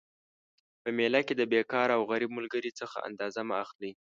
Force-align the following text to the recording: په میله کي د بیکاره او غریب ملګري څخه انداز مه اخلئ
په 0.81 0.89
میله 0.97 1.21
کي 1.27 1.33
د 1.37 1.41
بیکاره 1.51 1.93
او 1.97 2.03
غریب 2.11 2.31
ملګري 2.37 2.71
څخه 2.79 2.97
انداز 3.07 3.35
مه 3.47 3.55
اخلئ 3.63 3.91